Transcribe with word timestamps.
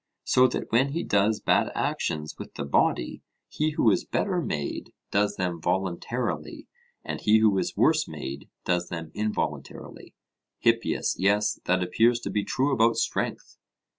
so 0.23 0.47
that 0.47 0.71
when 0.71 0.93
he 0.93 1.03
does 1.03 1.39
bad 1.39 1.71
actions 1.75 2.33
with 2.39 2.55
the 2.55 2.65
body, 2.65 3.21
he 3.47 3.69
who 3.77 3.91
is 3.91 4.03
better 4.03 4.41
made 4.41 4.93
does 5.11 5.35
them 5.35 5.61
voluntarily, 5.61 6.67
and 7.05 7.21
he 7.21 7.37
who 7.37 7.55
is 7.59 7.77
worse 7.77 8.07
made 8.07 8.49
does 8.65 8.89
them 8.89 9.11
involuntarily. 9.13 10.15
HIPPIAS: 10.57 11.17
Yes, 11.19 11.59
that 11.65 11.83
appears 11.83 12.19
to 12.21 12.31
be 12.31 12.43
true 12.43 12.73
about 12.73 12.95
strength. 12.95 13.57